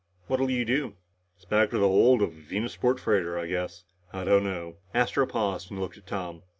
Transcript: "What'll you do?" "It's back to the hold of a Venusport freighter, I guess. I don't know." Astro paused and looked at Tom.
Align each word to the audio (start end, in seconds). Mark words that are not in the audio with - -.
"What'll 0.25 0.49
you 0.49 0.65
do?" 0.65 0.95
"It's 1.35 1.45
back 1.45 1.69
to 1.69 1.77
the 1.77 1.87
hold 1.87 2.23
of 2.23 2.29
a 2.31 2.33
Venusport 2.41 2.99
freighter, 2.99 3.37
I 3.37 3.45
guess. 3.45 3.83
I 4.11 4.23
don't 4.23 4.43
know." 4.43 4.77
Astro 4.95 5.27
paused 5.27 5.69
and 5.69 5.79
looked 5.79 5.99
at 5.99 6.07
Tom. 6.07 6.41